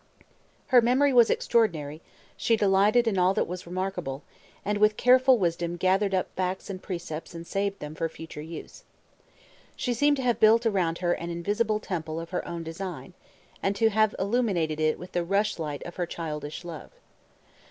Her 0.69 0.81
memory 0.81 1.13
was 1.13 1.29
extraordinary; 1.29 2.01
she 2.35 2.57
delighted 2.57 3.07
in 3.07 3.19
all 3.19 3.35
that 3.35 3.45
was 3.47 3.67
remarkable, 3.67 4.23
and 4.65 4.79
with 4.79 4.97
careful 4.97 5.37
wisdom 5.37 5.75
gathered 5.75 6.15
up 6.15 6.35
facts 6.35 6.71
and 6.71 6.81
precepts 6.81 7.35
and 7.35 7.45
saved 7.45 7.77
them 7.77 7.93
for 7.93 8.09
future 8.09 8.41
use. 8.41 8.83
She 9.75 9.93
seemed 9.93 10.17
to 10.17 10.23
have 10.23 10.39
built 10.39 10.65
around 10.65 10.97
her 11.05 11.13
an 11.13 11.29
invisible 11.29 11.79
temple 11.79 12.19
of 12.19 12.31
her 12.31 12.43
own 12.47 12.63
design, 12.63 13.13
and 13.61 13.75
to 13.75 13.89
have 13.91 14.15
illuminated 14.17 14.79
it 14.79 14.97
with 14.97 15.11
the 15.11 15.23
rushlight 15.23 15.83
of 15.83 15.97
her 15.97 16.07
childish 16.07 16.65
love. 16.65 16.89